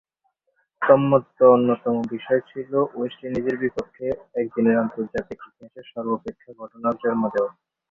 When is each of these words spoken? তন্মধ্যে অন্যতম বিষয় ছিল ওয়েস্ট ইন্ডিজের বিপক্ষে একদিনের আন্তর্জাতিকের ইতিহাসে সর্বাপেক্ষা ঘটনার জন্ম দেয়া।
তন্মধ্যে 0.81 1.43
অন্যতম 1.47 1.95
বিষয় 2.13 2.41
ছিল 2.49 2.71
ওয়েস্ট 2.91 3.19
ইন্ডিজের 3.23 3.57
বিপক্ষে 3.63 4.05
একদিনের 4.41 4.81
আন্তর্জাতিকের 4.83 5.49
ইতিহাসে 5.49 5.81
সর্বাপেক্ষা 5.91 6.51
ঘটনার 6.59 6.95
জন্ম 7.03 7.23
দেয়া। 7.33 7.49